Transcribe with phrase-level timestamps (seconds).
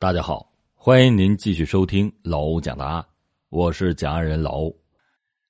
[0.00, 3.04] 大家好，欢迎您继续收听老欧讲答案，
[3.48, 4.76] 我是讲案人老欧。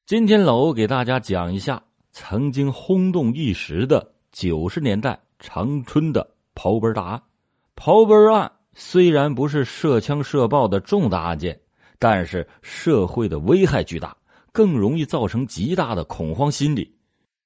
[0.06, 1.82] 今天老欧给大家讲一下
[2.12, 7.22] 曾经轰动一时的九十年代长春的刨根大案。
[7.76, 11.60] 刨根案虽然不是涉枪涉爆的重大案件，
[11.99, 14.17] 但是社会的危害巨大，
[14.51, 16.96] 更容易造成极大的恐慌心理。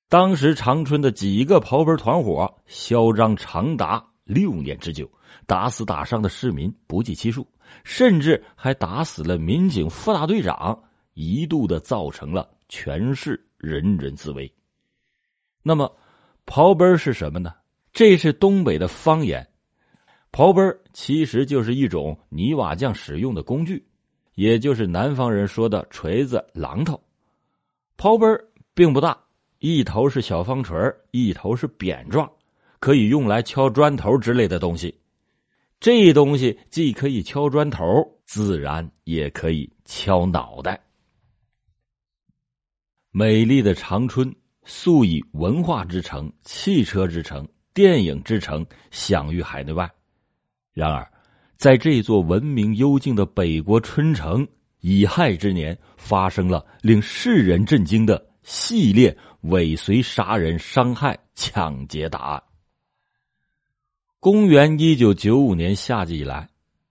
[0.08, 5.10] 当时长春的几个刨根团伙嚣张长达六年之久。
[5.46, 7.46] 打死打伤的市民不计其数，
[7.84, 10.84] 甚至还打死了民警副大队长，
[11.14, 14.52] 一度的造成了全市人人自危。
[15.62, 15.96] 那么，
[16.46, 17.54] 刨奔是什么呢？
[17.92, 19.48] 这是东北的方言。
[20.32, 23.86] 刨奔其实就是一种泥瓦匠使用的工具，
[24.34, 26.98] 也就是南方人说的锤子、榔头。
[27.98, 28.42] 刨奔
[28.72, 29.24] 并不大，
[29.58, 30.74] 一头是小方锤，
[31.10, 32.32] 一头是扁状，
[32.80, 34.98] 可以用来敲砖头之类的东西。
[35.82, 40.80] 这东西既可以敲砖头，自然也可以敲脑袋。
[43.10, 49.90] 美丽的长春素以文化之城、汽车之城、电影之城享誉海内外。
[50.72, 51.10] 然而，
[51.56, 54.46] 在这座文明幽静的北国春城，
[54.82, 62.42] 乙亥之年，发生了令世人震惊的系列尾随杀人、伤害、抢劫大案。
[64.22, 66.48] 公元一九九五年夏季以来，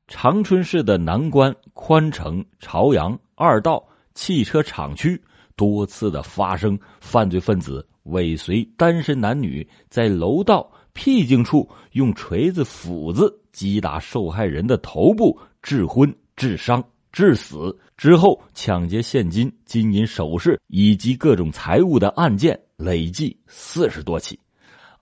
[0.10, 5.24] 长春市的南关、宽城、朝阳二道汽车厂区
[5.56, 24.38] 多次的发生犯罪分子尾随单身男女，在楼道僻静处用锤子、斧子击打受害人的头部，致昏、致伤、致死之后，抢劫现金、金银首饰以及各种财物的案件累计四十多起。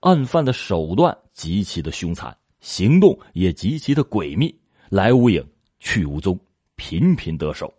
[0.01, 4.53] 案犯的手段极其的凶残，行动也极其的诡秘，
[4.89, 5.41] 来无影
[5.79, 6.37] 去无踪，
[6.75, 7.73] 频频得手。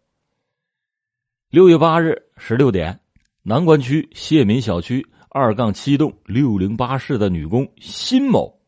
[1.51, 2.99] 六月八日十六点，
[3.43, 8.59] 南关区谢民小区二杠七栋六零八室的女工辛某，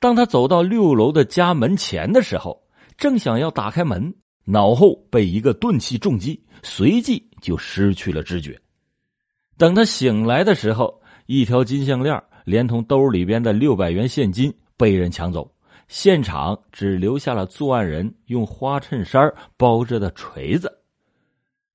[0.00, 2.66] 当她走到六楼的家门前的时候，
[2.96, 4.12] 正想要打开门，
[4.44, 8.60] 脑后被一个钝器重击，随即就失去了知觉。
[9.56, 12.20] 等她醒来的时候，一条金项链。
[12.48, 15.52] 连同兜里边的六百元现金被人抢走，
[15.86, 20.78] 现场只留下了作案人用花衬衫包着的锤子。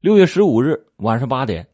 [0.01, 1.67] 六月十五日晚上八点，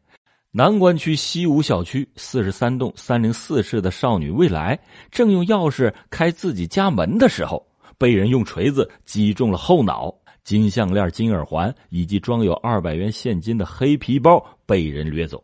[0.50, 4.78] 南关区西五小区四十三栋三零四室的少女未来
[5.10, 7.66] 正用钥匙开自己家门的时候，
[7.96, 15.42] 被人用锤子击中了后脑，金项链、金耳环以及装有二百元现金的黑皮包被人掠走。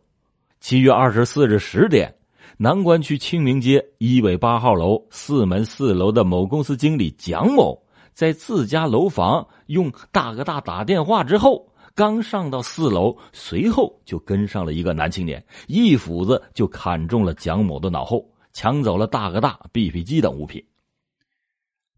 [0.59, 2.13] 七月二十四日十点。
[2.59, 20.65] 南关区清明街一纬八号楼四门四楼的某公司经理蒋某，在自家楼房用大哥大打电话之后，刚上到四楼，随后就跟上了一个男青年，一斧子就砍中了蒋某的脑后，抢走了大哥大、BP 机等物品。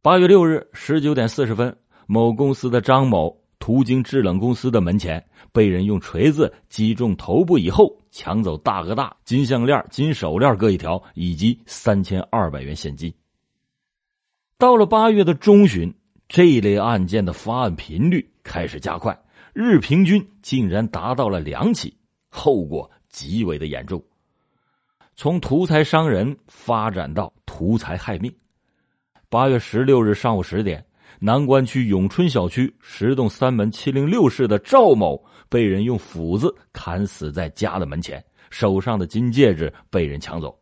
[0.02, 1.74] 八月六日十九点四十分，
[2.06, 7.99] 某公司的张某途经制冷公司的门前，被人用锤子击中头部以后。
[8.12, 13.14] 抢走大哥大金项链、金手链各一条，以及三千二百元现金。
[14.58, 15.94] 到了八月的中旬，
[16.28, 19.20] 这一类案件的发案频率开始加快，
[19.54, 21.96] 日平均竟然达到了两起，
[22.30, 24.04] 后果极为的严重。
[25.16, 28.34] 从图财伤人发展到图财害命。
[29.30, 30.86] 八月十六日上午十点。
[31.22, 40.58] 南关区永春小区十栋三门七零六室的赵某被人用斧子砍死在家的门前，手上的金戒指被人抢走。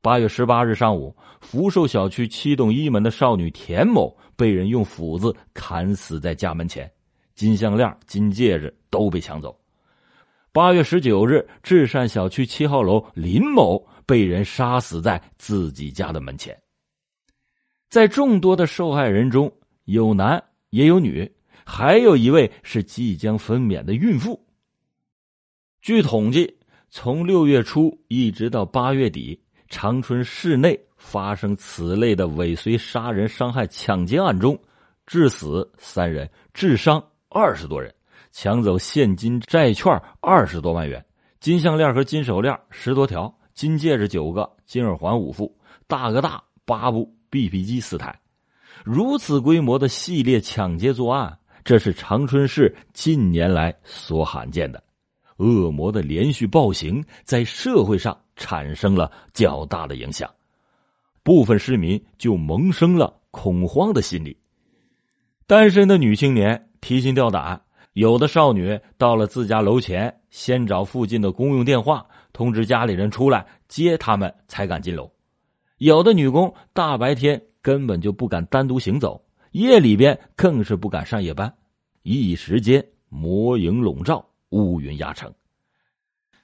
[0.00, 6.90] 八月十八日上午，福寿小区七栋一门的少女田某被人用斧子砍死在家门前，
[7.36, 9.56] 金项链、金戒指都被抢走。
[10.50, 16.54] 八月十九日，至善小区七号楼林某被人杀死在自己家的门前。
[17.88, 19.50] 在众多的受害人中，
[19.84, 21.30] 有男也有女，
[21.74, 24.38] 还有一位是即将分娩的孕妇。
[25.80, 26.58] 据统计，
[26.90, 34.60] 从六月初一直到八月底，长春市内发生此类的尾随杀人、伤害、抢劫案中，
[35.06, 37.94] 致死三人，致伤二十多人，
[38.30, 39.90] 抢走现金、债券
[40.20, 41.02] 二十多万元，
[41.40, 48.20] 金项链和金手链十多条，金戒指九个，金耳环五副，大哥大八部，BP 机四台。
[48.84, 54.82] 如此规模的系列抢劫作案，这是长春市近年来所罕见的。
[55.36, 60.30] 恶魔的连续暴行在社会上产生了较大的影响，
[61.22, 64.36] 部分市民就萌生了恐慌的心理。
[65.46, 67.62] 单身的女青年提心吊胆，
[67.92, 75.10] 有的少女到了自家楼前，先找附近的公用电话通知家里人出来接他们，才敢进楼。
[75.78, 81.54] 有的女工大白天根本就不敢单独行走，夜里边更是不敢上夜班。
[82.02, 85.32] 一时间，魔影笼罩，乌云压城。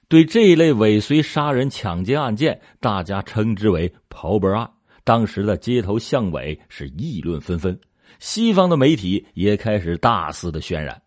[0.07, 4.71] 对这一类尾随杀人、抢劫案件，大家称之为“刨本案”。
[5.03, 7.79] 当时的街头巷尾是议论纷纷，
[8.19, 11.01] 西方的媒体也开始大肆的渲染。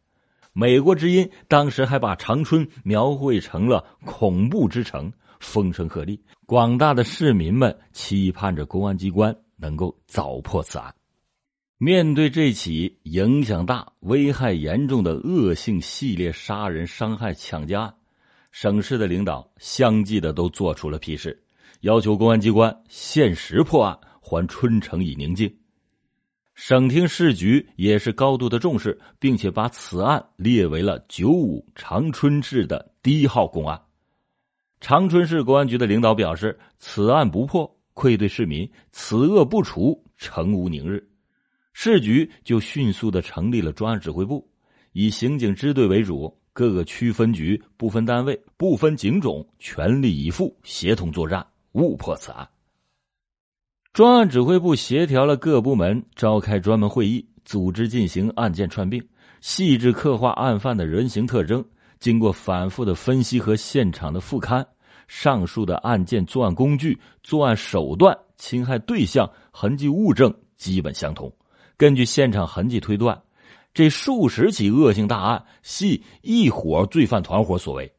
[0.53, 6.19] 美国之音当时还把长春描绘成了恐怖之城，风声鹤唳。
[6.47, 10.95] 广大的市民们期盼着公安机关能够早破此案。
[11.85, 17.93] 面对这起影响大、危害严重的恶性系列杀人、伤害、抢劫案。
[18.53, 21.43] 省市的领导相继的都做出了批示，
[21.81, 25.53] 要求公安机关限时破案，还春城以宁静。
[26.55, 33.83] 省厅市局也是高度的重视，并且把此案列为了九五长春市的第一号公案。
[34.81, 41.09] 长春市公安局的领导表示，此案不破，愧对市民；此恶不除，城无宁日。
[41.73, 44.49] 市局就迅速的成立了专案指挥部，
[44.93, 46.37] 以刑警支队为主。
[46.55, 52.47] 各个区分局、不分单位、不分警种，全力以赴，协同作战，误破此案。
[53.95, 59.03] 专案指挥部协调了各部门，召开专门会议，组织进行案件串并，
[59.41, 61.65] 细致刻画案犯的人形特征。
[61.99, 64.63] 经过反复的分析和现场的复勘，
[65.09, 71.35] 上述的案件作案工具、作案手段、侵害对象、痕迹物证基本相同。
[71.77, 73.23] 根据现场痕迹推断。
[73.75, 77.91] 这数十起恶性大案系一伙罪犯团伙所为，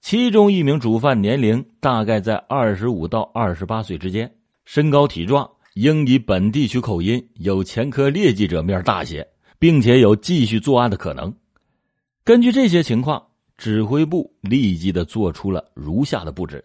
[0.00, 4.34] 其中一名主犯年龄大概在二十五到二十八岁之间，
[4.64, 9.28] 身高体壮，应以本地区口音，有前科劣迹者面大些，
[9.58, 11.30] 并且有继续作案的可能。
[12.24, 13.22] 根据这些情况，
[13.58, 16.64] 指挥部立即的做出了如下的布置：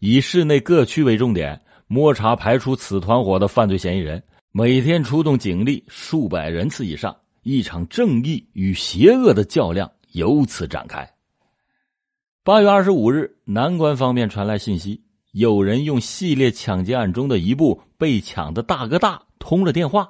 [0.00, 4.22] 以市内各区为重点，摸查排除此团伙的犯罪嫌疑人。
[4.58, 11.12] 每天出动警力数百人次以上，一场正义与邪恶的较量由此展开。
[12.42, 20.08] 八月二十五日，南关方面传来信息，有人用系列抢劫案中的一部被抢的大哥大通了电话。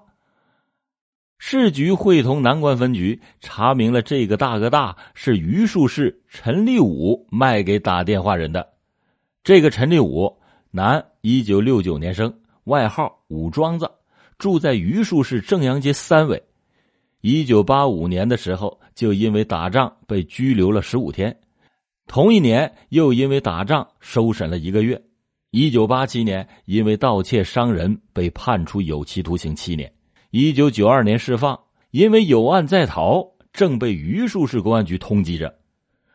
[1.39, 8.75] 市局会同南关分局查明了这个大哥大是榆树市陈立武卖给打电话人的。
[9.43, 10.37] 这个陈立武，
[10.71, 12.33] 男，一九六九年生，
[12.63, 13.91] 外号武庄子。
[14.39, 16.43] 住在榆树市正阳街三委，
[17.23, 21.35] 一九八五年的时候就因为打仗被拘留了十五天，
[22.07, 25.03] 同一年又因为打仗收审了一个月。
[25.53, 29.91] 一九八七年因为盗窃伤人被判处有期徒刑七年。
[30.31, 31.59] 一九九二年释放，
[31.91, 35.59] 因为有案在逃，正被榆树市公安局通缉着。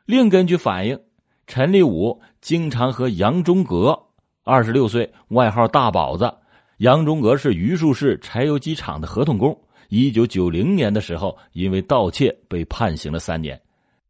[0.06, 1.00] 另根据反映，
[1.48, 4.00] 陈立武经常和杨忠阁，
[4.44, 6.32] 二十六岁，外号大宝子。
[6.82, 9.56] 杨忠阁是榆树市柴油机厂的合同工，
[9.90, 13.62] 一九九零年的时候因为盗窃被判刑了三年。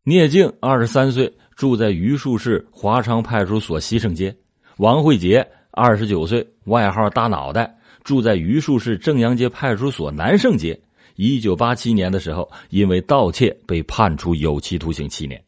[0.06, 4.34] 聂静二十三岁，住在榆树市华昌派出所西胜街。
[4.78, 10.80] 王慧杰二十九岁，外号大脑袋，住在榆树市正阳街派出所南胜街。
[11.18, 15.44] 一九八七年的时候因为盗窃被判处有期徒刑七年。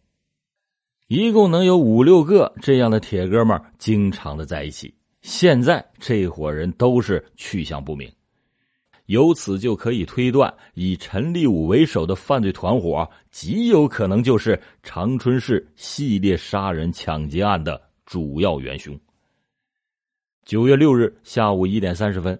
[1.07, 4.93] 一共能有五六个这样的铁哥们经常的在一起。
[5.23, 8.11] 现在这伙人都是去向不明，
[9.05, 18.99] 由此就可以推断，以陈立武为首的犯罪团伙极有可能就是长春市系列杀人抢劫案的主要元凶。
[20.43, 22.37] 九月六日下午一点三十分，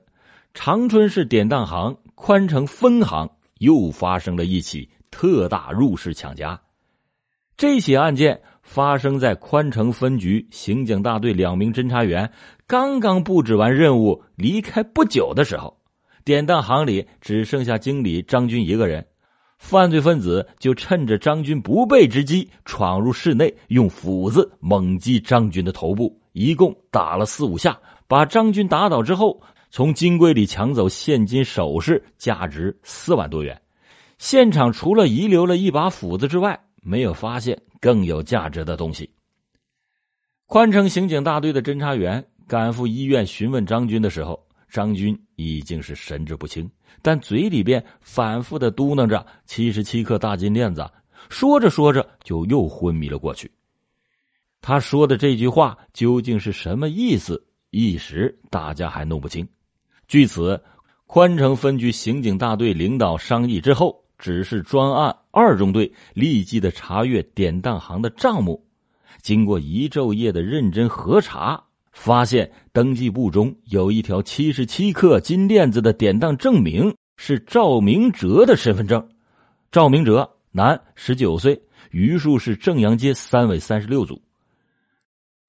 [0.54, 6.60] 长春市典当行宽城分行又发生了一起特大入室抢劫案，
[7.56, 8.42] 这起案件。
[8.64, 12.32] 发生在宽城分局刑警大队两名侦查员
[12.66, 15.78] 刚刚布置完任务离开不久的时候，
[16.24, 19.06] 典当行里只剩下经理张军一个人。
[19.60, 33.62] 犯罪分子就趁着张军不备之机闯入室内，用斧子猛击张军的头部，一共打了四五下，把张军打倒之后，从金柜里抢走现金首饰，价值四万多元。
[34.18, 39.10] 现场除了遗留了一把斧子之外，没有发现更有价值的东西。
[40.46, 46.70] 宽城刑警大队的侦查员赶赴医院询问张军的时候，张军已经是神志不清，
[47.02, 50.88] 但嘴里边反复的嘟囔着“七十七克大金链子”，
[51.30, 53.52] 说着说着就又昏迷了过去。
[54.62, 57.48] 他说的这句话究竟是什么意思？
[57.72, 59.48] 一时大家还弄不清。
[60.08, 60.62] 据此。
[61.06, 68.64] 宽城分局刑警大队领导商议之后，指示专案二中队立即的查阅典当行的账目。
[69.24, 79.10] 经过一昼夜的认真核查，发现登记簿中有一条七十七克金链子的典当证明是赵明哲的身份证。
[79.72, 84.22] 赵明哲，男，十九岁，榆树市正阳街三委三十六组。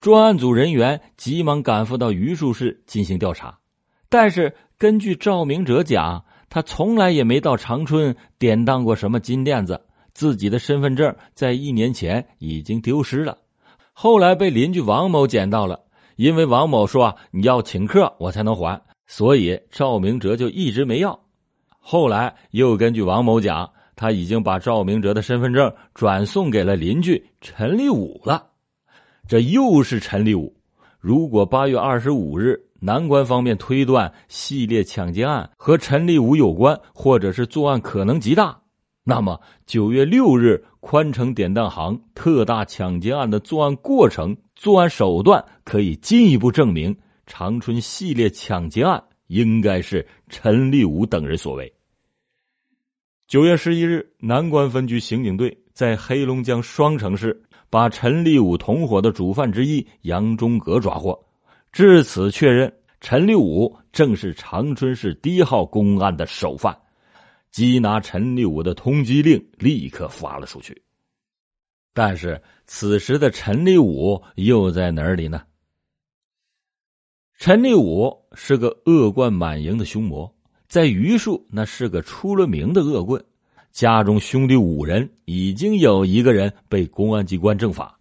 [0.01, 3.59] 专案组人员急忙赶赴到榆树市进行调查，
[4.09, 9.81] 但是根据赵明哲讲，他从来也没到长春典当过什么金链子，
[10.13, 13.39] 自己的身份证在一年前已经丢失了，
[13.93, 15.81] 后来被邻居王某捡到了。
[16.15, 21.19] 因为王某说啊你要请客我才能还，所以赵明哲就一直没要。
[21.81, 28.51] 后来又根据王某讲，他已经把赵明哲的身份证转送给了邻居陈立武了。
[29.27, 30.55] 这又是陈立武。
[31.01, 38.61] 如果八月二十五日南关方面推断系列抢劫案和陈立武有关，或者是作案可能极大，
[39.05, 46.95] 那么九月六日宽城典当行特大抢劫案的作案过程、作案手段，可以进一步证明
[47.27, 51.73] 长春系列抢劫案应该是陈立武等人所为。
[53.27, 57.41] 九月十一日，南关分局刑警队在黑龙江双城市。
[57.71, 61.24] 把陈立武同伙的主犯之一杨忠阁抓获，
[61.75, 66.79] 至此确认陈立武正是长春市第一号公案的首犯，
[67.53, 70.85] 缉拿陈立武的通缉令立刻发了出去。
[71.93, 75.43] 但是此时的陈立武又在哪里呢？
[77.41, 80.33] 陈立武是个恶贯满盈的凶魔，
[80.69, 83.25] 在榆树那是个出了名的恶棍。
[83.73, 87.99] 家中兄弟五人，已经有一个人被公安机关正法。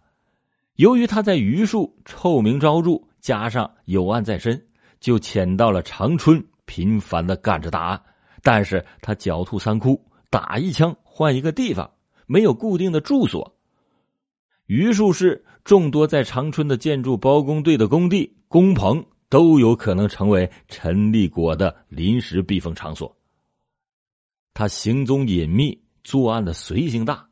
[0.76, 4.66] 由于他在榆树臭名昭著，加上有案在身，
[5.00, 8.02] 就潜到了长春，频繁的干着大案。
[8.42, 11.90] 但是他狡兔三窟，打一枪换一个地方，
[12.26, 13.56] 没有固定的住所。
[14.66, 23.16] 榆树市众多在长春的建筑包工队的工地、工棚，都有可能成为陈立国的临时避风场所。
[24.52, 27.26] 他行踪隐秘，作案的随性大。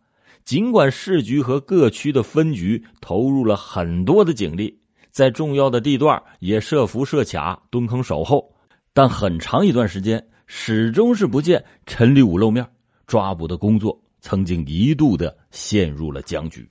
[0.47, 4.81] 尽管市局和各区的分局投入了很多的警力，
[5.13, 8.55] 在重要的地段也设伏设卡、蹲坑守候，
[8.93, 12.67] 但很长一段时间始终是不见陈立武露面，
[13.07, 16.69] 抓捕的工作曾经一度的陷入了僵局。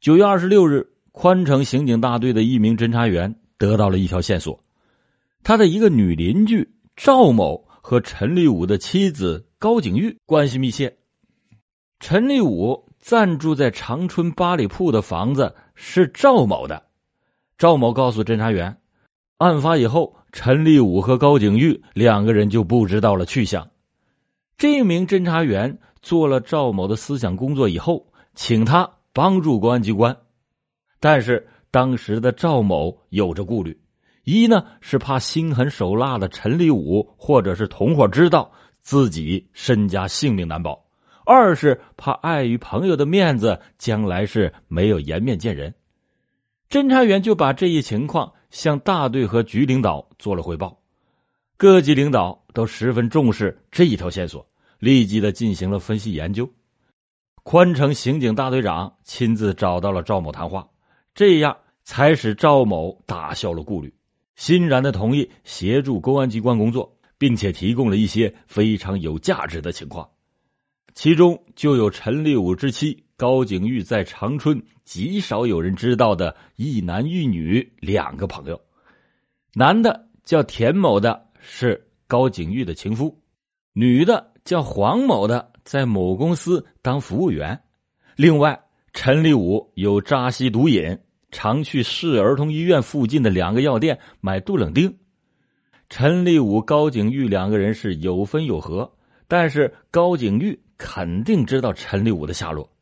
[0.00, 4.64] 九月二十六日，宽城刑警大队的一名侦查员得到了一条线索，
[5.42, 7.68] 他的一个女邻居赵某。
[7.82, 10.98] 和陈立武的妻子高景玉关系密切。
[11.98, 16.89] 陈立武暂住在长春八里铺的房子是赵某的。
[17.60, 18.78] 赵某告诉侦查员，
[19.36, 23.68] 案发以后，陈立武和高景玉两个人就不知道了去向。
[24.56, 30.16] 这名侦查员做了赵某的思想工作以后，请他帮助公安机关，
[31.00, 33.78] 但是当时的赵某有着顾虑。
[34.24, 40.86] 一呢是怕心狠手辣的陈立武或者是同伙知道自己身家性命难保；
[41.26, 45.74] 二是怕碍于朋友的面子，将来是没有颜面见人。
[46.70, 50.80] 侦查员就把这一情况向大队和局领导做了汇报，
[51.56, 54.46] 各级领导都十分重视这一条线索，
[54.78, 56.48] 立即的进行了分析研究。
[57.42, 60.68] 宽城刑警大队长亲自找到了赵某谈话，
[61.12, 63.92] 这样才使赵某打消了顾虑。
[64.36, 70.08] 欣然的同意协助公安机关工作，并且提供了一些非常有价值的情况，
[70.94, 78.62] 其中就有陈立武之妻高景玉在长春极少有人知道的一男一女两个朋友，
[79.52, 83.20] 男的叫田某的是高景玉的情夫，
[83.74, 87.60] 女的叫黄某的在某公司当服务员，
[88.16, 91.00] 另外陈立武有扎吸毒瘾。
[91.30, 94.96] 常去市儿童医院附近的两个药店买杜冷丁。
[95.90, 98.94] 陈立武、高景玉两个人是有分有合，
[99.28, 102.72] 但是高景玉肯定知道陈立武的下落。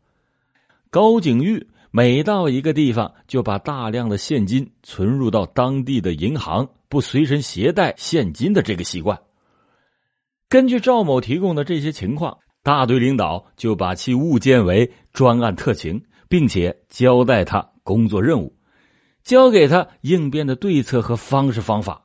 [0.90, 9.20] 高景玉每到一个地方，就把大量的现金存入到当地的银行，不随身携带现金的这个习惯。
[10.48, 17.70] 根据赵某提供的这些情况，大队领导就把其误建为专案特情，并且交代他。
[17.88, 18.54] 工作任务，
[19.24, 22.04] 交给他应变的对策和方式方法，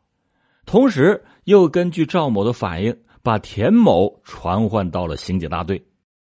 [0.66, 5.84] 同时又根据赵某的反应，把田某传唤到了刑警大队，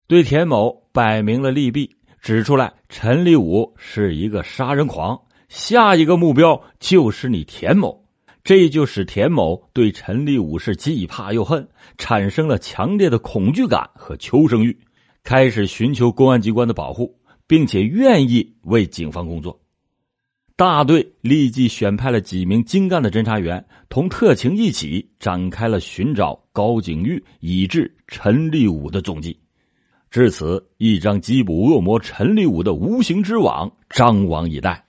[0.07, 8.05] 对田某摆明了利弊，指出来陈立武是一个杀人狂，下一个目标就是你田某。
[8.45, 14.79] 这就使田某对陈立武是既怕又恨，产生了强烈的恐惧感和求生欲，
[15.23, 19.61] 开始寻求公安机关的保护，并且愿意为警方工作。
[20.57, 29.39] 大队立即选派了几名精干的侦查员，同特情一起展开了寻找高景玉以至陈立武的踪迹。
[30.11, 34.87] 至此，一张缉捕恶魔陈立武的无形之网张网以待。